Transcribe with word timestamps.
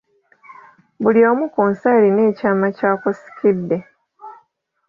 Buli 1.01 1.21
omu 1.29 1.45
ku 1.53 1.61
nsi 1.69 1.85
alina 1.95 2.21
ekyama 2.31 2.67
ky'akusikidde. 2.77 3.77